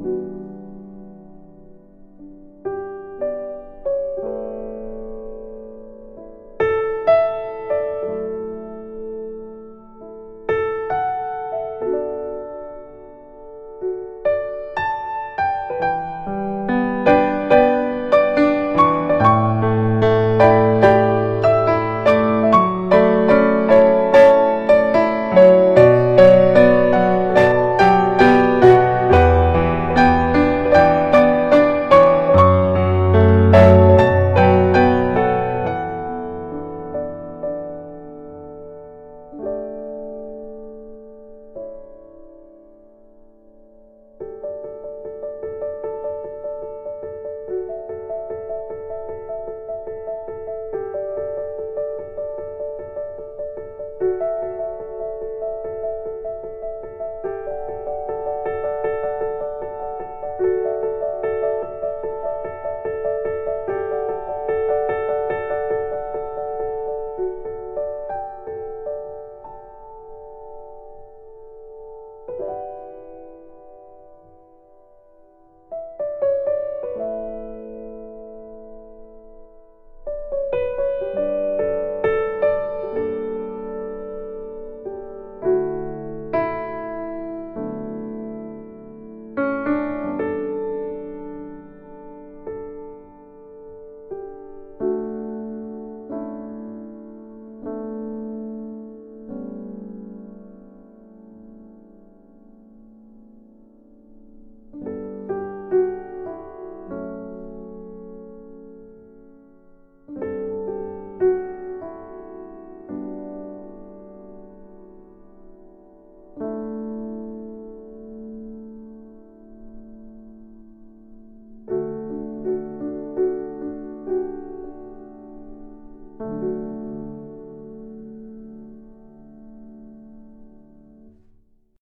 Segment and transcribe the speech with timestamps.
[0.00, 0.39] you.